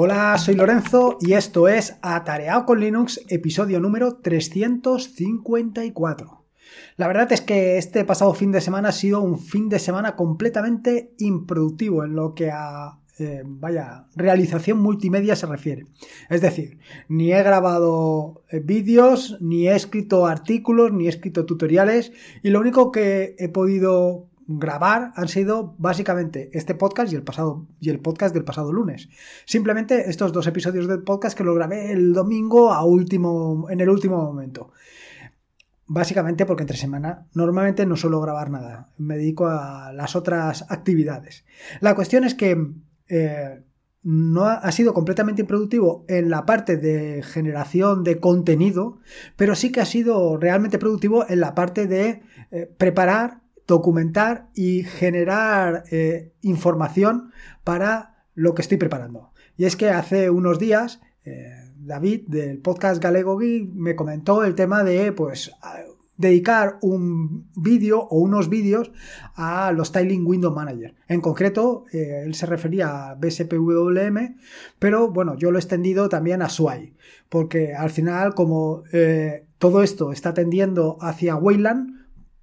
[0.00, 6.44] Hola, soy Lorenzo y esto es Atareado con Linux, episodio número 354.
[6.96, 10.14] La verdad es que este pasado fin de semana ha sido un fin de semana
[10.14, 15.86] completamente improductivo en lo que a eh, vaya, realización multimedia se refiere.
[16.30, 16.78] Es decir,
[17.08, 22.12] ni he grabado eh, vídeos, ni he escrito artículos, ni he escrito tutoriales
[22.44, 27.66] y lo único que he podido grabar han sido básicamente este podcast y el pasado
[27.80, 29.10] y el podcast del pasado lunes.
[29.44, 33.90] Simplemente estos dos episodios del podcast que lo grabé el domingo a último en el
[33.90, 34.72] último momento.
[35.86, 41.44] Básicamente porque entre semana normalmente no suelo grabar nada, me dedico a las otras actividades.
[41.80, 42.72] La cuestión es que
[43.08, 43.62] eh,
[44.02, 49.00] no ha, sido completamente improductivo en la parte de generación de contenido,
[49.36, 54.82] pero sí que ha sido realmente productivo en la parte de eh, preparar documentar y
[54.82, 57.30] generar eh, información
[57.62, 59.30] para lo que estoy preparando.
[59.56, 64.82] Y es que hace unos días eh, David del podcast Galego me comentó el tema
[64.84, 65.52] de pues
[66.16, 68.90] dedicar un vídeo o unos vídeos
[69.34, 70.94] a los Styling Window Manager.
[71.06, 74.36] En concreto, eh, él se refería a BSPWM,
[74.78, 76.94] pero bueno, yo lo he extendido también a SWI,
[77.28, 78.82] porque al final, como
[79.58, 81.97] todo esto está tendiendo hacia Wayland,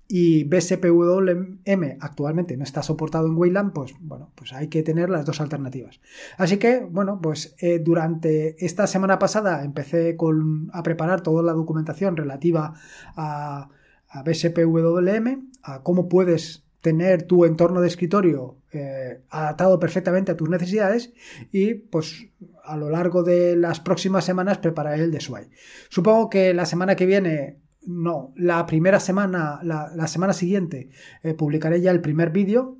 [0.07, 5.25] y BSPWM actualmente no está soportado en Wayland, pues bueno, pues hay que tener las
[5.25, 5.99] dos alternativas.
[6.37, 11.53] Así que, bueno, pues eh, durante esta semana pasada empecé con, a preparar toda la
[11.53, 12.73] documentación relativa
[13.15, 13.69] a,
[14.09, 20.49] a BSPWM, a cómo puedes tener tu entorno de escritorio eh, adaptado perfectamente a tus
[20.49, 21.13] necesidades
[21.51, 22.27] y pues
[22.63, 25.49] a lo largo de las próximas semanas prepararé el de SWI.
[25.89, 30.89] Supongo que la semana que viene no, la primera semana, la, semana siguiente,
[31.23, 32.77] eh, publicaré ya el primer vídeo,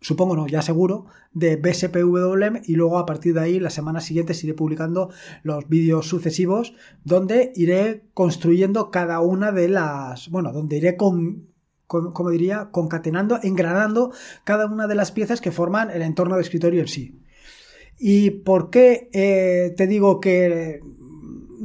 [0.00, 4.34] supongo no, ya seguro, de BSPWM y luego a partir de ahí la semana siguiente
[4.42, 5.10] iré publicando
[5.42, 6.74] los vídeos sucesivos
[7.04, 11.48] donde iré construyendo cada una de las, bueno, donde iré con,
[11.86, 14.12] como diría, concatenando, engranando
[14.44, 17.20] cada una de las piezas que forman el entorno de escritorio en sí.
[17.98, 20.80] ¿Y por qué eh, te digo que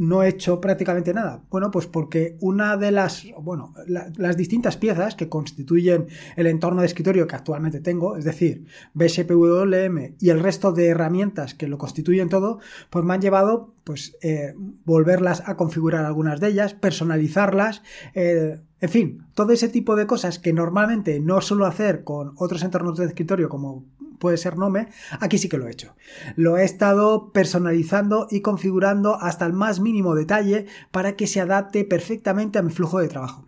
[0.01, 1.43] no he hecho prácticamente nada?
[1.51, 6.87] Bueno, pues porque una de las, bueno, las distintas piezas que constituyen el entorno de
[6.87, 12.29] escritorio que actualmente tengo, es decir, BSPWM y el resto de herramientas que lo constituyen
[12.29, 17.83] todo, pues me han llevado, pues, eh, volverlas a configurar algunas de ellas, personalizarlas,
[18.15, 22.63] eh, en fin, todo ese tipo de cosas que normalmente no suelo hacer con otros
[22.63, 23.85] entornos de escritorio como
[24.21, 24.87] puede ser Nome,
[25.19, 25.95] aquí sí que lo he hecho.
[26.37, 31.83] Lo he estado personalizando y configurando hasta el más mínimo detalle para que se adapte
[31.83, 33.47] perfectamente a mi flujo de trabajo.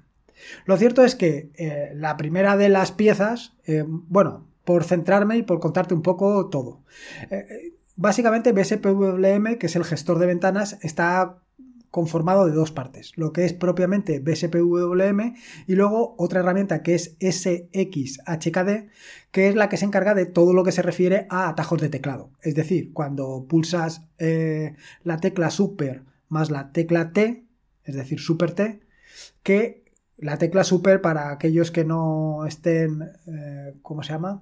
[0.66, 5.44] Lo cierto es que eh, la primera de las piezas, eh, bueno, por centrarme y
[5.44, 6.81] por contarte un poco todo.
[7.29, 11.42] Eh, básicamente BSPWM, que es el gestor de ventanas, está
[11.93, 15.35] conformado de dos partes, lo que es propiamente BSPWM
[15.67, 18.89] y luego otra herramienta que es SXHKD,
[19.29, 21.89] que es la que se encarga de todo lo que se refiere a atajos de
[21.89, 22.31] teclado.
[22.41, 24.73] Es decir, cuando pulsas eh,
[25.03, 27.45] la tecla Super más la tecla T,
[27.83, 28.79] es decir, Super T,
[29.43, 29.85] que
[30.17, 34.41] la tecla Super para aquellos que no estén, eh, ¿cómo se llama?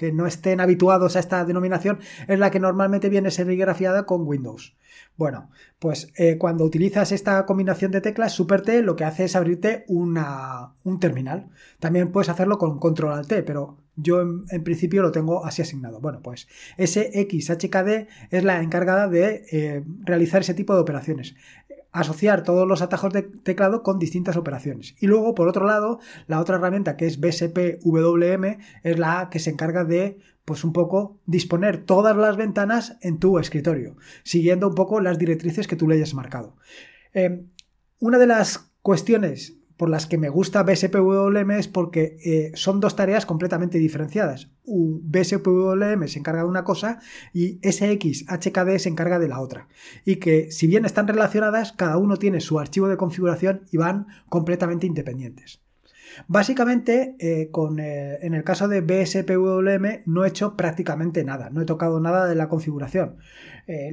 [0.00, 4.74] Que no estén habituados a esta denominación, es la que normalmente viene serigrafiada con Windows.
[5.18, 9.36] Bueno, pues eh, cuando utilizas esta combinación de teclas, Super T lo que hace es
[9.36, 11.50] abrirte una, un terminal.
[11.80, 16.00] También puedes hacerlo con Control Alt T, pero yo en, principio lo tengo así asignado.
[16.00, 21.34] Bueno, pues SXHKD es la encargada de eh, realizar ese tipo de operaciones
[21.92, 24.94] asociar todos los atajos de teclado con distintas operaciones.
[25.00, 29.50] Y luego, por otro lado, la otra herramienta que es BSPWM es la que se
[29.50, 35.00] encarga de, pues un poco, disponer todas las ventanas en tu escritorio, siguiendo un poco
[35.00, 36.56] las directrices que tú le hayas marcado.
[37.12, 37.44] Eh,
[37.98, 42.96] una de las cuestiones por las que me gusta BSPWM es porque eh, son dos
[42.96, 44.50] tareas completamente diferenciadas.
[44.66, 46.98] Un BSPWM se encarga de una cosa
[47.32, 49.68] y SXHKD se encarga de la otra.
[50.04, 54.08] Y que si bien están relacionadas, cada uno tiene su archivo de configuración y van
[54.28, 55.62] completamente independientes.
[56.28, 61.64] Básicamente, eh, eh, en el caso de BSPWM no he hecho prácticamente nada, no he
[61.64, 63.16] tocado nada de la configuración.
[63.66, 63.92] Eh,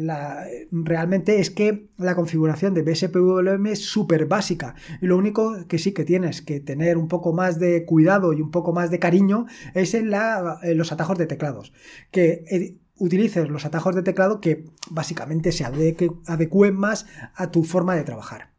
[0.72, 5.92] realmente es que la configuración de BSPWM es súper básica y lo único que sí
[5.92, 9.46] que tienes que tener un poco más de cuidado y un poco más de cariño
[9.76, 11.74] es en, los atajos de teclados.
[12.12, 17.06] Que utilices los atajos de teclado que básicamente se adecuen más
[17.36, 18.57] a tu forma de trabajar.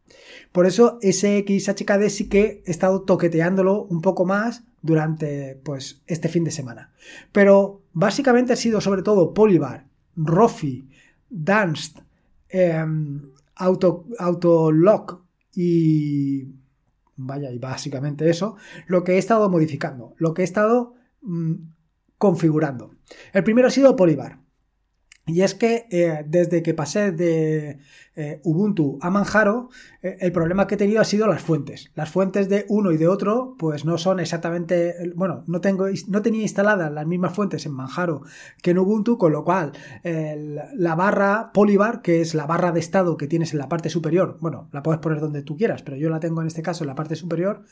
[0.51, 6.29] Por eso ese XHKD sí que he estado toqueteándolo un poco más durante pues este
[6.29, 6.91] fin de semana.
[7.31, 10.89] Pero básicamente ha sido sobre todo Polybar, Rofi,
[11.29, 12.01] Danced,
[13.55, 15.21] Auto, Autolock
[15.53, 16.47] y
[17.15, 18.55] vaya, y básicamente eso,
[18.87, 21.53] lo que he estado modificando, lo que he estado mm,
[22.17, 22.95] configurando.
[23.33, 24.39] El primero ha sido Polybar.
[25.29, 27.77] Y es que eh, desde que pasé de
[28.15, 29.69] eh, Ubuntu a Manjaro,
[30.01, 31.91] eh, el problema que he tenido ha sido las fuentes.
[31.93, 36.23] Las fuentes de uno y de otro, pues no son exactamente, bueno, no, tengo, no
[36.23, 38.23] tenía instaladas las mismas fuentes en Manjaro
[38.63, 39.73] que en Ubuntu, con lo cual
[40.03, 44.37] la barra Polybar, que es la barra de estado que tienes en la parte superior,
[44.41, 46.87] bueno, la puedes poner donde tú quieras, pero yo la tengo en este caso en
[46.87, 47.63] la parte superior,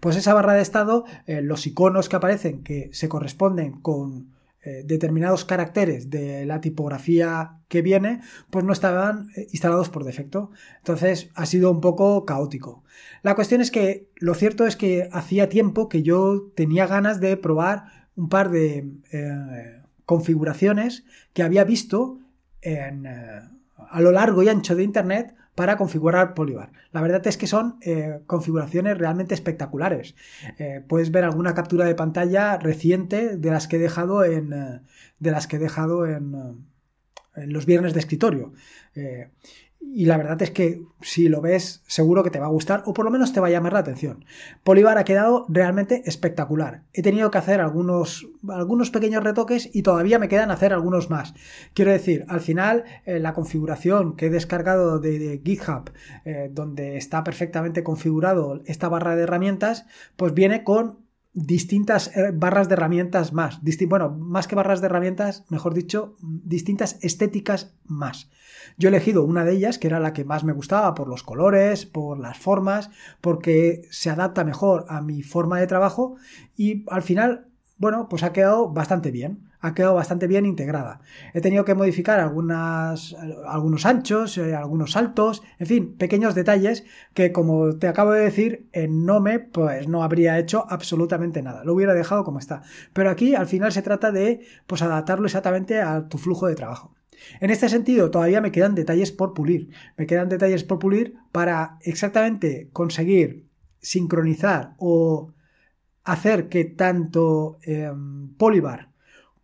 [0.00, 4.35] pues esa barra de estado, los iconos que aparecen que se corresponden con
[4.66, 8.20] eh, determinados caracteres de la tipografía que viene,
[8.50, 10.50] pues no estaban eh, instalados por defecto.
[10.78, 12.82] Entonces ha sido un poco caótico.
[13.22, 17.36] La cuestión es que lo cierto es que hacía tiempo que yo tenía ganas de
[17.36, 22.18] probar un par de eh, configuraciones que había visto
[23.76, 26.70] a lo largo y ancho de Internet para configurar Polybar.
[26.92, 30.14] La verdad es que son eh, configuraciones realmente espectaculares.
[30.58, 34.80] Eh, puedes ver alguna captura de pantalla reciente de las que he dejado en, eh,
[35.18, 36.66] de las que he dejado en,
[37.34, 38.52] en los viernes de escritorio
[39.88, 42.92] y la verdad es que si lo ves seguro que te va a gustar o
[42.92, 44.24] por lo menos te va a llamar la atención.
[44.62, 46.82] Polybar ha quedado realmente espectacular.
[46.92, 51.34] He tenido que hacer algunos, algunos pequeños retoques y todavía me quedan hacer algunos más.
[51.72, 55.90] Quiero decir, al final eh, la configuración que he descargado de, GitHub,
[56.24, 59.86] eh, donde está perfectamente configurado esta barra de herramientas,
[60.16, 61.05] pues viene con
[61.36, 63.60] distintas eh, barras de herramientas más.
[63.86, 68.30] bueno, más que barras de herramientas, mejor dicho, distintas estéticas más.
[68.78, 71.22] Yo he elegido una de ellas, que era la que más me gustaba por los
[71.22, 72.90] colores, por las formas,
[73.20, 76.16] porque se adapta mejor a mi forma de trabajo
[76.56, 77.46] y al final,
[77.76, 81.00] bueno, pues ha quedado bastante bien ha quedado bastante bien integrada.
[81.34, 87.76] He tenido que modificar algunos anchos, eh, algunos saltos, en fin, pequeños detalles que, como
[87.76, 91.64] te acabo de decir, en Nome, pues no habría hecho absolutamente nada.
[91.64, 92.62] Lo hubiera dejado como está.
[92.92, 96.94] Pero aquí, al final, se trata de pues, adaptarlo exactamente a tu flujo de trabajo.
[97.40, 99.70] En este sentido, todavía me quedan detalles por pulir.
[99.96, 103.46] Me quedan detalles por pulir para exactamente conseguir
[103.80, 105.32] sincronizar o
[106.04, 108.90] hacer que tanto em, Polybar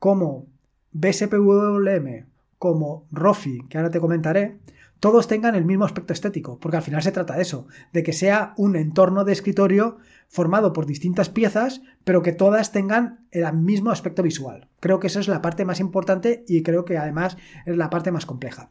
[0.03, 0.49] como
[0.91, 2.27] BSPWM,
[2.59, 4.59] como Rofi, que ahora te comentaré,
[4.99, 8.13] todos tengan el mismo aspecto estético, porque al final se trata de eso, de que
[8.13, 13.93] sea un entorno de escritorio formado por distintas piezas, pero que todas tengan el mismo
[13.93, 14.67] aspecto visual.
[14.81, 18.11] Creo que esa es la parte más importante y creo que además es la parte
[18.11, 18.71] más compleja.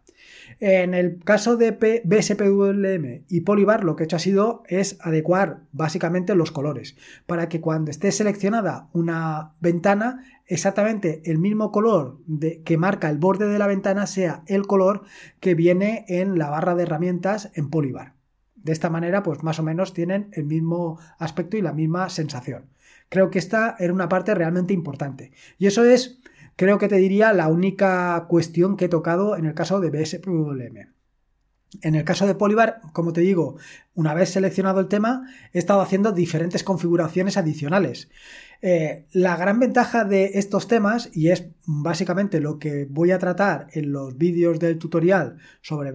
[0.64, 1.72] En el caso de
[2.04, 7.50] BSPWM y Polybar, lo que he hecho ha sido es adecuar básicamente los colores para
[7.50, 12.20] que cuando esté seleccionada una ventana, exactamente el mismo color
[12.64, 15.02] que marca el borde de la ventana sea el color
[15.40, 18.14] que viene en la barra de herramientas en Polybar.
[18.54, 22.68] De esta manera, pues más o menos tienen el mismo aspecto y la misma sensación.
[23.10, 25.32] Creo que esta era una parte realmente importante.
[25.58, 26.22] Y eso es,
[26.56, 30.92] creo que te diría, la única cuestión que he tocado en el caso de BSPWM.
[31.82, 33.56] En el caso de Polybar, como te digo,
[33.94, 38.10] una vez seleccionado el tema, he estado haciendo diferentes configuraciones adicionales.
[38.62, 43.68] Eh, la gran ventaja de estos temas, y es básicamente lo que voy a tratar
[43.72, 45.92] en los vídeos del tutorial sobre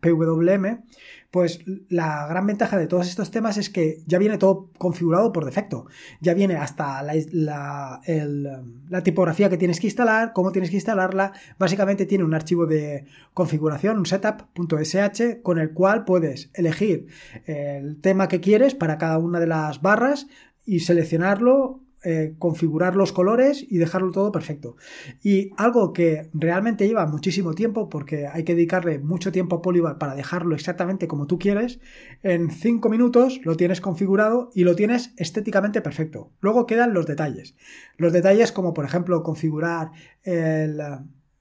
[0.00, 0.82] BSPWM,
[1.30, 5.44] pues la gran ventaja de todos estos temas es que ya viene todo configurado por
[5.44, 5.86] defecto.
[6.20, 8.00] Ya viene hasta la,
[9.04, 11.32] tipografía que tienes que instalar, cómo tienes que instalarla.
[11.58, 17.08] Básicamente tiene un archivo de configuración, un setup.sh, con el cual puedes elegir
[17.44, 20.28] el tema que quieres para cada una de las barras
[20.64, 24.76] y seleccionarlo eh, configurar los colores y dejarlo todo perfecto.
[25.22, 29.98] Y algo que realmente lleva muchísimo tiempo, porque hay que dedicarle mucho tiempo a Polybar
[29.98, 31.80] para dejarlo exactamente como tú quieres,
[32.22, 36.30] en 5 minutos lo tienes configurado y lo tienes estéticamente perfecto.
[36.40, 37.56] Luego quedan los detalles.
[37.96, 39.90] Los detalles como por ejemplo configurar
[40.22, 40.80] el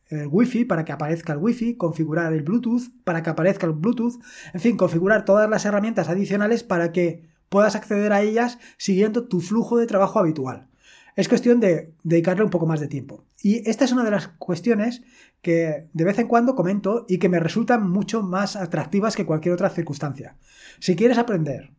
[0.09, 4.15] el Wi-Fi para que aparezca el Wi-Fi, configurar el Bluetooth para que aparezca el Bluetooth,
[4.53, 9.41] en fin, configurar todas las herramientas adicionales para que puedas acceder a ellas siguiendo tu
[9.41, 10.67] flujo de trabajo habitual.
[11.15, 13.25] Es cuestión de dedicarle un poco más de tiempo.
[13.41, 15.01] Y esta es una de las cuestiones
[15.41, 19.55] que de vez en cuando comento y que me resultan mucho más atractivas que cualquier
[19.55, 20.37] otra circunstancia.
[20.79, 21.71] Si quieres aprender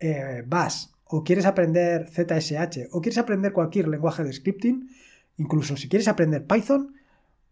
[0.00, 0.44] eh,
[1.04, 4.88] o quieres aprender ZSH o quieres aprender cualquier lenguaje de scripting,
[5.36, 6.94] incluso si quieres aprender Python,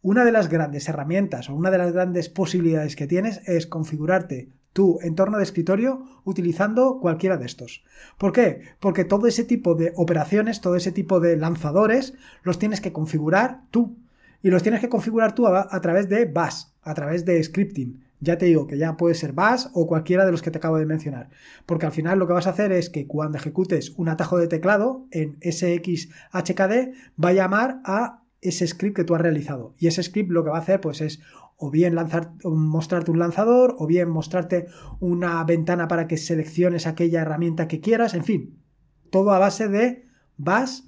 [0.03, 4.49] una de las grandes herramientas o una de las grandes posibilidades que tienes es configurarte
[4.79, 7.83] tu entorno de escritorio utilizando cualquiera de estos.
[8.17, 8.63] ¿Por qué?
[8.79, 13.63] Porque todo ese tipo de operaciones, todo ese tipo de lanzadores, los tienes que configurar
[13.73, 13.97] tú.
[14.41, 18.05] y los tienes que configurar tú a, a través de Bash, a través de scripting.
[18.21, 20.79] Ya te digo que ya puede ser Bash o cualquiera de los que te acabo
[20.79, 21.29] de mencionar.
[21.67, 24.47] Porque al final lo que vas a hacer es que cuando ejecutes un atajo de
[24.47, 29.75] teclado en SXHKD va a llamar a ese script que tú has realizado.
[29.81, 31.19] Y ese script lo que va a hacer pues es
[31.59, 34.69] o bien lanzar, mostrarte un lanzador, o bien mostrarte
[35.01, 38.63] una ventana para que selecciones aquella herramienta que quieras, en fin,
[39.11, 40.83] todo a base de Bash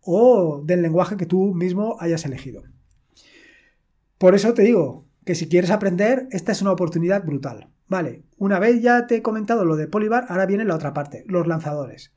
[0.00, 2.62] o del lenguaje que tú mismo hayas elegido.
[4.16, 7.68] Por eso te digo, que si quieres aprender, esta es una oportunidad brutal.
[7.88, 11.24] Vale, una vez ya te he comentado lo de Polybar, ahora viene la otra parte,
[11.26, 12.12] los lanzadores.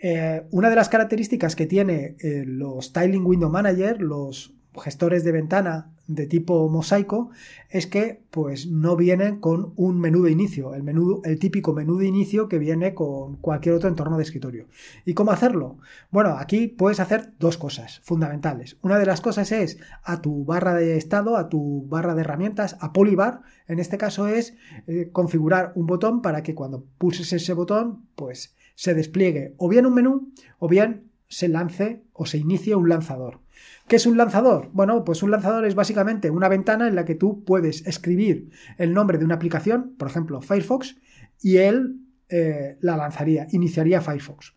[0.00, 5.32] Eh, una de las características que tiene eh, los Tiling Window Manager, los gestores de
[5.32, 7.30] ventana de tipo mosaico
[7.68, 11.98] es que pues no vienen con un menú de inicio, el menú el típico menú
[11.98, 14.66] de inicio que viene con cualquier otro entorno de escritorio.
[15.04, 15.78] ¿Y cómo hacerlo?
[16.10, 18.78] Bueno, aquí puedes hacer dos cosas fundamentales.
[18.82, 22.76] Una de las cosas es a tu barra de estado, a tu barra de herramientas,
[22.80, 27.52] a Polybar, en este caso es eh, configurar un botón para que cuando pulses ese
[27.52, 32.74] botón, pues se despliegue o bien un menú o bien se lance o se inicie
[32.74, 33.40] un lanzador.
[33.86, 34.70] ¿Qué es un lanzador?
[34.72, 38.92] Bueno, pues un lanzador es básicamente una ventana en la que tú puedes escribir el
[38.92, 40.96] nombre de una aplicación, por ejemplo Firefox,
[41.40, 44.54] y él eh, la lanzaría, iniciaría Firefox.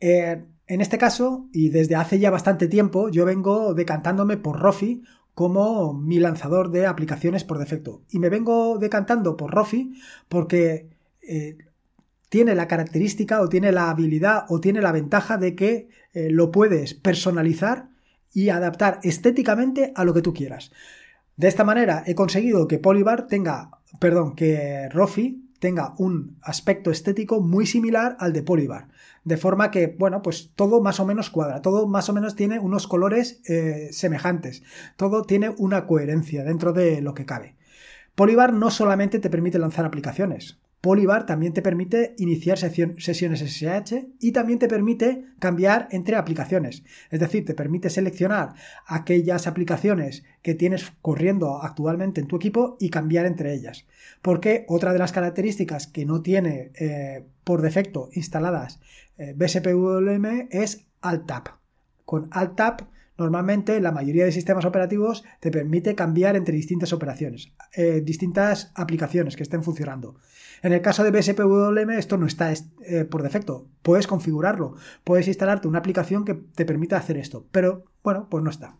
[0.00, 5.02] Eh, en este caso, y desde hace ya bastante tiempo, yo vengo decantándome por Rofi
[5.34, 8.02] como mi lanzador de aplicaciones por defecto.
[8.10, 9.92] Y me vengo decantando por Rofi
[10.28, 10.90] porque
[11.20, 11.56] eh,
[12.32, 16.50] tiene la característica o tiene la habilidad o tiene la ventaja de que eh, lo
[16.50, 17.90] puedes personalizar
[18.32, 20.72] y adaptar estéticamente a lo que tú quieras.
[21.36, 27.42] De esta manera he conseguido que Polybar tenga, perdón, que Rofi tenga un aspecto estético
[27.42, 28.88] muy similar al de Polybar.
[29.24, 32.58] De forma que, bueno, pues todo más o menos cuadra, todo más o menos tiene
[32.58, 34.62] unos colores eh, semejantes,
[34.96, 37.56] todo tiene una coherencia dentro de lo que cabe.
[38.14, 44.32] Polybar no solamente te permite lanzar aplicaciones, Polybar también te permite iniciar sesiones SSH y
[44.32, 46.82] también te permite cambiar entre aplicaciones.
[47.08, 52.90] Es decir, te permite seleccionar aquellas aplicaciones que tienes corriendo actualmente en tu equipo y
[52.90, 53.86] cambiar entre ellas.
[54.22, 58.80] Porque otra de las características que no tiene eh, por defecto instaladas
[59.18, 61.60] eh, BSPWM es Alt-Tab.
[62.04, 68.00] Con Alt-Tab Normalmente la mayoría de sistemas operativos te permite cambiar entre distintas operaciones, eh,
[68.04, 70.16] distintas aplicaciones que estén funcionando.
[70.62, 73.68] En el caso de BSPWM esto no está eh, por defecto.
[73.82, 78.50] Puedes configurarlo, puedes instalarte una aplicación que te permita hacer esto, pero bueno, pues no
[78.50, 78.76] está.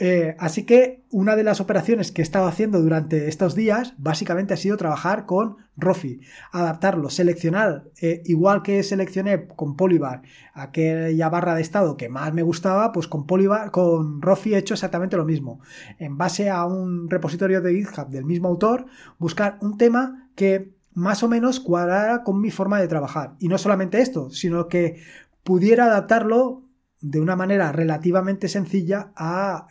[0.00, 4.54] Eh, así que una de las operaciones que he estado haciendo durante estos días básicamente
[4.54, 6.20] ha sido trabajar con Rofi,
[6.52, 10.22] adaptarlo, seleccionar, eh, igual que seleccioné con Polybar
[10.54, 14.74] aquella barra de estado que más me gustaba, pues con Polybar, con Rofi he hecho
[14.74, 15.60] exactamente lo mismo.
[15.98, 18.86] En base a un repositorio de GitHub del mismo autor,
[19.18, 23.34] buscar un tema que más o menos cuadrara con mi forma de trabajar.
[23.40, 25.02] Y no solamente esto, sino que
[25.42, 26.67] pudiera adaptarlo
[27.00, 29.12] de una manera relativamente sencilla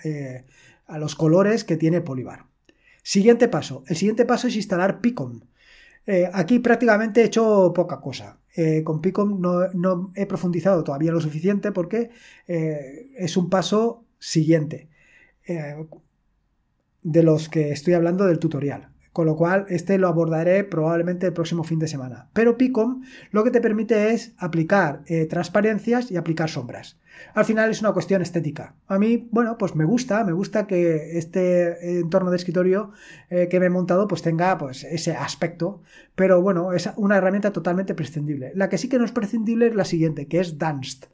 [0.04, 0.46] eh,
[0.88, 2.46] a, los colores que tiene Polybar.
[3.04, 3.84] Siguiente paso.
[3.88, 5.42] El siguiente paso es instalar Picom.
[6.06, 8.40] Eh, aquí prácticamente he hecho poca cosa.
[8.56, 12.10] Eh, con Picom no, no, he profundizado todavía lo suficiente porque
[12.48, 14.90] es un paso siguiente
[17.04, 21.34] de los que estoy hablando del tutorial con lo cual este lo abordaré probablemente el
[21.34, 22.30] próximo fin de semana.
[22.34, 27.00] Pero Picom lo que te permite es aplicar eh, transparencias y aplicar sombras.
[27.34, 28.76] Al final es una cuestión estética.
[28.88, 32.92] A mí, bueno, pues me gusta, me gusta que este entorno de escritorio
[33.32, 35.82] eh, que me he montado pues tenga pues ese aspecto,
[36.14, 38.52] pero bueno, es una herramienta totalmente prescindible.
[38.54, 41.08] La que sí que no es prescindible es la siguiente, que es Dunst,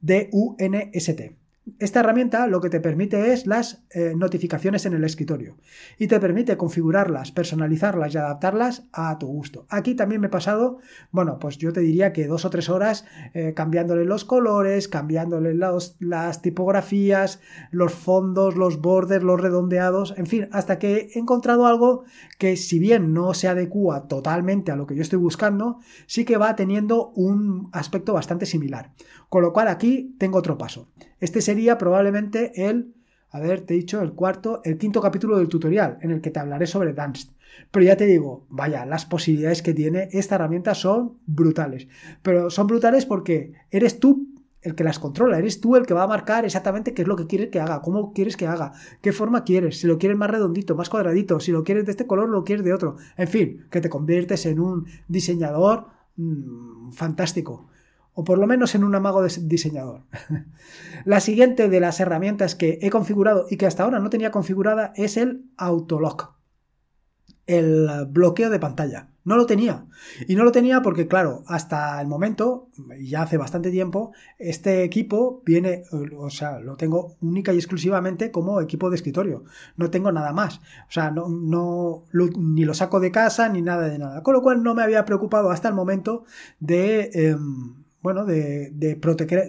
[0.00, 1.34] D-U-N-S-T.
[1.78, 5.56] Esta herramienta lo que te permite es las eh, notificaciones en el escritorio
[5.98, 9.66] y te permite configurarlas, personalizarlas y adaptarlas a tu gusto.
[9.68, 10.78] Aquí también me he pasado,
[11.10, 15.54] bueno, pues yo te diría que dos o tres horas eh, cambiándole los colores, cambiándole
[15.54, 22.04] las tipografías, los fondos, los bordes, los redondeados, en fin, hasta que he encontrado algo
[22.38, 26.36] que si bien no se adecua totalmente a lo que yo estoy buscando, sí que
[26.36, 28.92] va teniendo un aspecto bastante similar.
[29.28, 30.88] Con lo cual aquí tengo otro paso.
[31.20, 32.94] Este sería probablemente el,
[33.30, 36.30] a ver, te he dicho, el cuarto, el quinto capítulo del tutorial en el que
[36.30, 37.32] te hablaré sobre Danst.
[37.70, 41.88] Pero ya te digo, vaya, las posibilidades que tiene esta herramienta son brutales.
[42.22, 44.28] Pero son brutales porque eres tú
[44.62, 47.16] el que las controla, eres tú el que va a marcar exactamente qué es lo
[47.16, 50.30] que quieres que haga, cómo quieres que haga, qué forma quieres, si lo quieres más
[50.30, 52.96] redondito, más cuadradito, si lo quieres de este color, lo quieres de otro.
[53.16, 57.68] En fin, que te conviertes en un diseñador mm, fantástico
[58.18, 60.02] o por lo menos en un amago de diseñador.
[61.04, 64.92] la siguiente de las herramientas que he configurado y que hasta ahora no tenía configurada
[64.96, 66.32] es el Autolock,
[67.46, 69.10] el bloqueo de pantalla.
[69.22, 69.86] No lo tenía.
[70.26, 72.70] Y no lo tenía porque, claro, hasta el momento,
[73.00, 75.84] ya hace bastante tiempo, este equipo viene,
[76.16, 79.44] o sea, lo tengo única y exclusivamente como equipo de escritorio.
[79.76, 80.56] No tengo nada más.
[80.88, 82.02] O sea, no, no
[82.36, 84.24] ni lo saco de casa ni nada de nada.
[84.24, 86.24] Con lo cual no me había preocupado hasta el momento
[86.58, 87.10] de...
[87.12, 88.94] Em, bueno, de, de,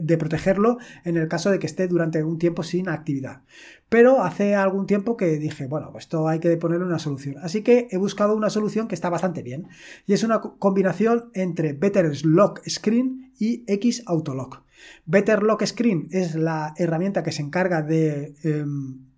[0.02, 3.44] de, protegerlo en el caso de que esté durante un tiempo sin actividad.
[3.90, 7.36] Pero hace algún tiempo que dije, bueno, pues esto hay que ponerle una solución.
[7.42, 9.68] Así que he buscado una solución que está bastante bien.
[10.08, 14.64] Y es una combinación entre Better Lock Screen y X Autolock.
[15.06, 19.10] Better Lock Screen es la herramienta que se encarga de em,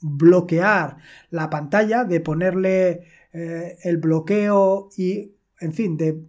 [0.00, 0.96] bloquear
[1.30, 6.20] la pantalla, de ponerle eh, el bloqueo y, en fin, de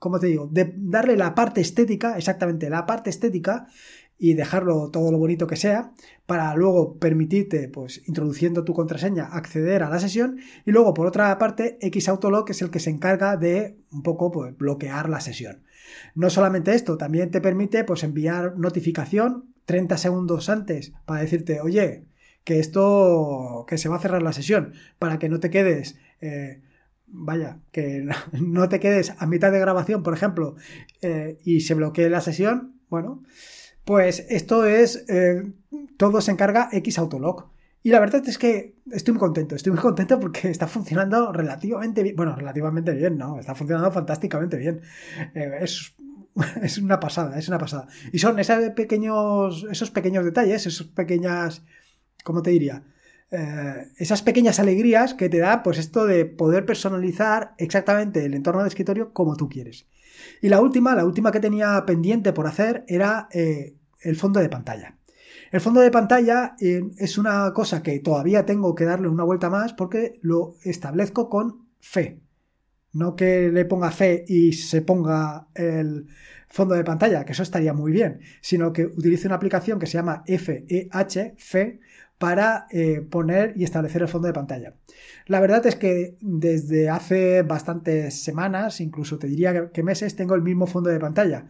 [0.00, 3.68] como te digo, de darle la parte estética, exactamente la parte estética,
[4.18, 5.92] y dejarlo todo lo bonito que sea,
[6.26, 11.38] para luego permitirte, pues, introduciendo tu contraseña, acceder a la sesión, y luego, por otra
[11.38, 15.62] parte, Xautolock es el que se encarga de un poco pues, bloquear la sesión.
[16.14, 22.04] No solamente esto, también te permite pues, enviar notificación 30 segundos antes para decirte, oye,
[22.44, 25.98] que esto, que se va a cerrar la sesión, para que no te quedes.
[26.20, 26.62] Eh,
[27.12, 28.06] vaya, que
[28.40, 30.56] no te quedes a mitad de grabación, por ejemplo,
[31.02, 33.22] eh, y se bloquee la sesión, bueno,
[33.84, 35.52] pues esto es, eh,
[35.96, 37.48] todo se encarga X Autolock.
[37.82, 42.02] Y la verdad es que estoy muy contento, estoy muy contento porque está funcionando relativamente
[42.02, 43.38] bien, bueno, relativamente bien, ¿no?
[43.38, 44.82] Está funcionando fantásticamente bien.
[45.34, 45.94] Eh, es,
[46.62, 47.88] es una pasada, es una pasada.
[48.12, 51.64] Y son esos pequeños, esos pequeños detalles, esas pequeñas,
[52.22, 52.84] ¿cómo te diría?
[53.32, 58.62] Eh, esas pequeñas alegrías que te da pues esto de poder personalizar exactamente el entorno
[58.62, 59.86] de escritorio como tú quieres.
[60.42, 64.48] Y la última, la última que tenía pendiente por hacer era eh, el fondo de
[64.48, 64.96] pantalla.
[65.52, 69.48] El fondo de pantalla eh, es una cosa que todavía tengo que darle una vuelta
[69.48, 72.20] más porque lo establezco con fe.
[72.92, 76.08] No que le ponga fe y se ponga el
[76.48, 79.92] fondo de pantalla, que eso estaría muy bien, sino que utilice una aplicación que se
[79.92, 81.80] llama FEH, FE,
[82.20, 84.74] para eh, poner y establecer el fondo de pantalla.
[85.24, 90.42] La verdad es que desde hace bastantes semanas, incluso te diría que meses, tengo el
[90.42, 91.46] mismo fondo de pantalla.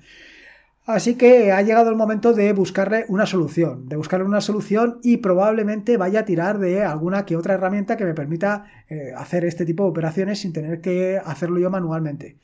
[0.87, 5.17] Así que ha llegado el momento de buscarle una solución, de buscarle una solución y
[5.17, 9.67] probablemente vaya a tirar de alguna que otra herramienta que me permita eh, hacer este
[9.67, 12.39] tipo de operaciones sin tener que hacerlo yo manualmente.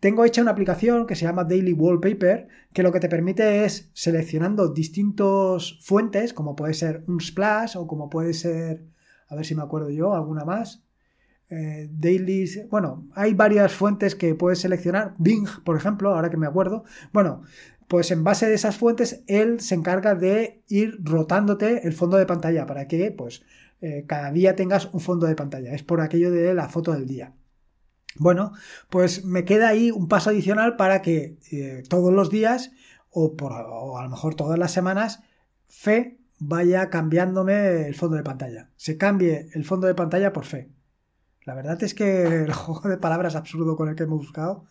[0.00, 3.90] Tengo hecha una aplicación que se llama Daily Wallpaper, que lo que te permite es
[3.94, 8.84] seleccionando distintos fuentes, como puede ser un splash o como puede ser,
[9.28, 10.84] a ver si me acuerdo yo, alguna más.
[11.50, 15.14] Eh, daily, bueno, hay varias fuentes que puedes seleccionar.
[15.18, 16.84] Bing, por ejemplo, ahora que me acuerdo.
[17.12, 17.42] Bueno,
[17.88, 22.26] pues en base de esas fuentes, él se encarga de ir rotándote el fondo de
[22.26, 23.42] pantalla para que, pues,
[23.80, 25.74] eh, cada día tengas un fondo de pantalla.
[25.74, 27.34] Es por aquello de la foto del día.
[28.16, 28.52] Bueno,
[28.90, 32.72] pues me queda ahí un paso adicional para que eh, todos los días
[33.10, 35.20] o, por, a lo mejor todas las semanas
[35.66, 38.70] fe vaya cambiándome el fondo de pantalla.
[38.76, 40.70] Se cambie el fondo de pantalla por fe.
[41.44, 44.66] La verdad es que el juego de palabras absurdo con el que hemos buscado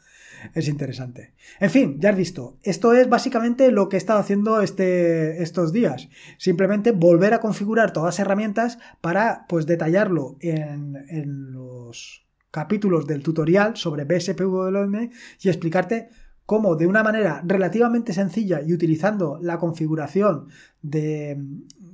[0.53, 1.33] es interesante.
[1.59, 2.57] En fin, ya has visto.
[2.63, 6.09] Esto es básicamente lo que he estado haciendo este, estos días.
[6.37, 13.23] Simplemente volver a configurar todas las herramientas para pues detallarlo en, en los capítulos del
[13.23, 15.09] tutorial sobre BSPWM
[15.41, 16.09] y explicarte
[16.45, 20.49] cómo de una manera relativamente sencilla y utilizando la configuración
[20.83, 21.41] de,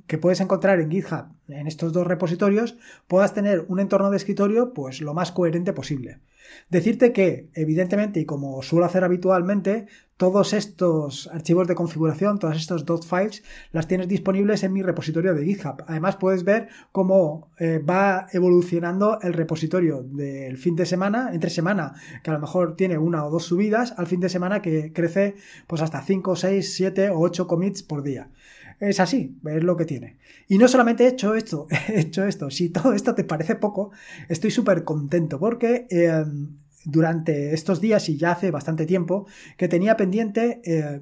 [0.06, 4.74] que puedes encontrar en GitHub en estos dos repositorios, puedas tener un entorno de escritorio
[4.74, 6.20] pues lo más coherente posible.
[6.68, 9.86] Decirte que, evidentemente, y como suelo hacer habitualmente,
[10.20, 15.32] todos estos archivos de configuración, todos estos dot files, las tienes disponibles en mi repositorio
[15.32, 15.82] de GitHub.
[15.86, 21.94] Además, puedes ver cómo eh, va evolucionando el repositorio del fin de semana, entre semana,
[22.22, 25.36] que a lo mejor tiene una o dos subidas, al fin de semana que crece
[25.66, 28.30] pues hasta 5, 6, 7 o 8 commits por día
[28.80, 30.16] es así, es lo que tiene.
[30.48, 33.92] Y no solamente he hecho esto, he hecho esto, si todo esto te parece poco,
[34.28, 39.26] estoy súper contento porque em, durante estos días y ya hace bastante tiempo
[39.58, 41.00] que tenía pendiente eh,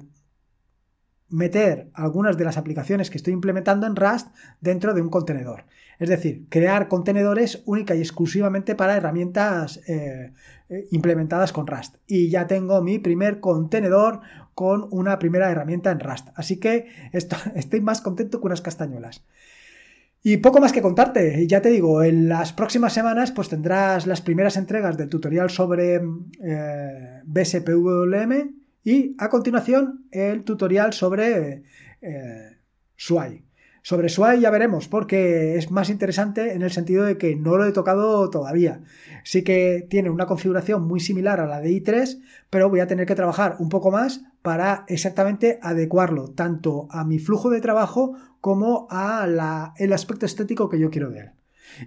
[1.29, 4.27] meter algunas de las aplicaciones que estoy implementando en Rust
[4.59, 5.65] dentro de un contenedor.
[5.99, 10.31] Es decir, crear contenedores única y exclusivamente para herramientas eh,
[10.69, 11.97] eh, implementadas con Rust.
[12.07, 14.21] Y ya tengo mi primer contenedor
[14.55, 16.29] con una primera herramienta en Rust.
[16.35, 19.25] Así que estoy más contento que unas castañuelas.
[20.21, 24.21] Y poco más que contarte, ya te digo, en las próximas semanas pues tendrás las
[24.21, 26.01] primeras entregas del tutorial sobre
[26.43, 28.33] eh, BSPWM
[28.83, 31.63] Y a continuación el tutorial sobre
[32.01, 32.59] eh.
[33.89, 37.65] Sobre Sway ya veremos, porque es más interesante en el sentido de que no lo
[37.65, 38.81] he tocado todavía.
[39.23, 42.21] Sí que tiene una configuración muy similar a la de i3,
[42.51, 47.17] pero voy a tener que trabajar un poco más para exactamente adecuarlo tanto a mi
[47.17, 51.31] flujo de trabajo como a el aspecto estético que yo quiero él.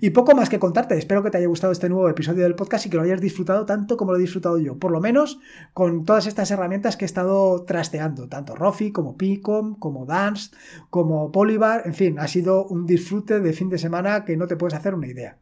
[0.00, 2.86] Y poco más que contarte, espero que te haya gustado este nuevo episodio del podcast
[2.86, 5.38] y que lo hayas disfrutado tanto como lo he disfrutado yo, por lo menos
[5.74, 10.50] con todas estas herramientas que he estado trasteando, tanto Rofi como Picom, como Dance,
[10.90, 14.56] como Polybar, en fin, ha sido un disfrute de fin de semana que no te
[14.56, 15.38] puedes hacer una idea.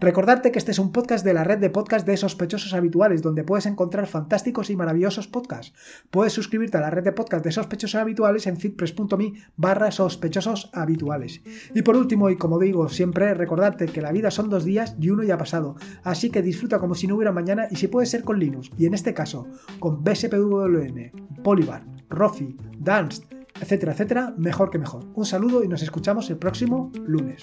[0.00, 3.42] Recordarte que este es un podcast de la red de podcast de sospechosos habituales, donde
[3.42, 5.74] puedes encontrar fantásticos y maravillosos podcasts.
[6.12, 11.42] Puedes suscribirte a la red de podcast de sospechosos habituales en fitpress.me barra sospechosos habituales.
[11.74, 15.10] Y por último, y como digo siempre, recordarte que la vida son dos días y
[15.10, 18.06] uno ya ha pasado, así que disfruta como si no hubiera mañana y si puede
[18.06, 19.48] ser con Linux, y en este caso
[19.80, 23.24] con BSPWM, Polybar, Rofi, Dance,
[23.60, 25.04] etcétera, etcétera, mejor que mejor.
[25.14, 27.40] Un saludo y nos escuchamos el próximo lunes.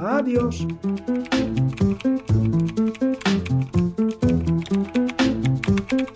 [0.00, 0.66] Adiós.